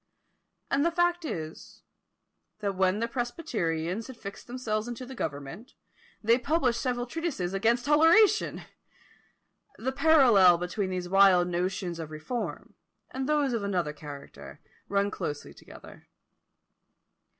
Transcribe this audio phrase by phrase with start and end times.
[0.71, 1.83] And the fact is,
[2.57, 5.75] that when the presbyterians had fixed themselves into the government,
[6.23, 8.63] they published several treatises against toleration!
[9.77, 12.73] The parallel between these wild notions of reform,
[13.11, 14.59] and those of another character,
[14.89, 16.07] run closely together.